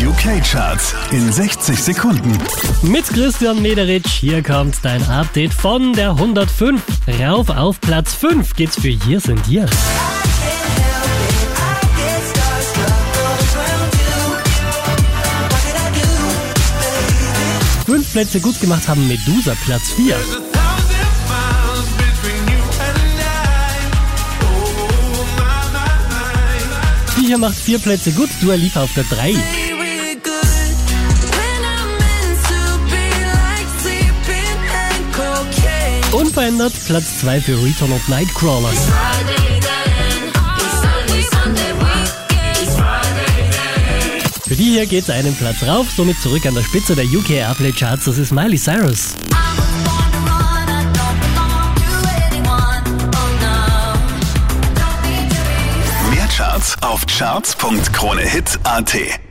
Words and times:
UK-Charts 0.00 0.94
in 1.10 1.32
60 1.32 1.82
Sekunden. 1.82 2.38
Mit 2.82 3.04
Christian 3.08 3.60
Mederitsch, 3.60 4.20
hier 4.20 4.44
kommt 4.44 4.76
dein 4.82 5.02
Update 5.08 5.52
von 5.52 5.92
der 5.92 6.10
105. 6.10 6.80
Rauf 7.20 7.50
auf 7.50 7.80
Platz 7.80 8.14
5 8.14 8.54
geht's 8.54 8.76
für 8.76 8.90
Hier 8.90 9.18
sind 9.18 9.44
hier. 9.46 9.66
Fünf 17.86 18.12
Plätze 18.12 18.38
gut 18.38 18.60
gemacht 18.60 18.86
haben 18.86 19.08
Medusa 19.08 19.56
Platz 19.64 19.90
4. 19.96 20.14
Die 27.16 27.26
hier 27.26 27.38
macht 27.38 27.56
vier 27.56 27.80
Plätze 27.80 28.12
gut, 28.12 28.30
Dua 28.40 28.54
Lipa 28.54 28.84
auf 28.84 28.94
der 28.94 29.04
3. 29.04 29.57
Unverändert 36.12 36.72
Platz 36.86 37.18
2 37.20 37.40
für 37.40 37.62
Return 37.62 37.92
of 37.92 38.08
Nightcrawler. 38.08 38.70
Für 44.46 44.56
die 44.56 44.64
hier 44.64 44.86
geht's 44.86 45.10
einen 45.10 45.36
Platz 45.36 45.62
rauf, 45.62 45.86
somit 45.94 46.18
zurück 46.20 46.46
an 46.46 46.54
der 46.54 46.62
Spitze 46.62 46.96
der 46.96 47.04
UK 47.04 47.30
Airplay 47.30 47.72
Charts. 47.72 48.06
Das 48.06 48.16
ist 48.16 48.32
Miley 48.32 48.56
Cyrus. 48.56 49.14
Mehr 56.10 56.28
Charts 56.34 56.76
auf 56.80 57.04
charts.kronehit.at 57.06 59.27